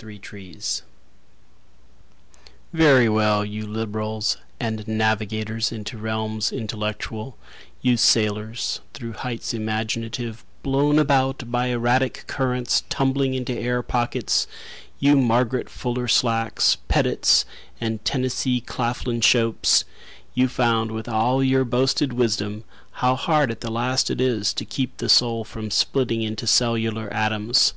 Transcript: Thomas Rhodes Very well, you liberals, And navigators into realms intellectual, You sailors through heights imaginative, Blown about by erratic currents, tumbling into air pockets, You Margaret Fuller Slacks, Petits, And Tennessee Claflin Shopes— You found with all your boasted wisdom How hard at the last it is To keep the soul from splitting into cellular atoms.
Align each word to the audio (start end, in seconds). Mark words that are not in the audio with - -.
Thomas 0.00 0.32
Rhodes 0.32 0.82
Very 2.72 3.08
well, 3.08 3.44
you 3.44 3.66
liberals, 3.66 4.36
And 4.60 4.86
navigators 4.86 5.72
into 5.72 5.98
realms 5.98 6.52
intellectual, 6.52 7.36
You 7.82 7.96
sailors 7.96 8.78
through 8.94 9.14
heights 9.14 9.52
imaginative, 9.52 10.44
Blown 10.62 11.00
about 11.00 11.50
by 11.50 11.66
erratic 11.66 12.22
currents, 12.28 12.84
tumbling 12.88 13.34
into 13.34 13.52
air 13.52 13.82
pockets, 13.82 14.46
You 15.00 15.16
Margaret 15.16 15.68
Fuller 15.68 16.06
Slacks, 16.06 16.76
Petits, 16.86 17.44
And 17.80 18.04
Tennessee 18.04 18.60
Claflin 18.60 19.20
Shopes— 19.20 19.82
You 20.32 20.46
found 20.46 20.92
with 20.92 21.08
all 21.08 21.42
your 21.42 21.64
boasted 21.64 22.12
wisdom 22.12 22.62
How 22.92 23.16
hard 23.16 23.50
at 23.50 23.62
the 23.62 23.68
last 23.72 24.12
it 24.12 24.20
is 24.20 24.54
To 24.54 24.64
keep 24.64 24.98
the 24.98 25.08
soul 25.08 25.42
from 25.42 25.72
splitting 25.72 26.22
into 26.22 26.46
cellular 26.46 27.12
atoms. 27.12 27.74